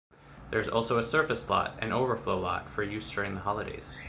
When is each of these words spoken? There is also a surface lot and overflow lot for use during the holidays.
There 0.49 0.59
is 0.59 0.67
also 0.67 0.97
a 0.97 1.03
surface 1.03 1.47
lot 1.47 1.75
and 1.77 1.93
overflow 1.93 2.39
lot 2.39 2.67
for 2.71 2.81
use 2.81 3.11
during 3.11 3.35
the 3.35 3.41
holidays. 3.41 3.91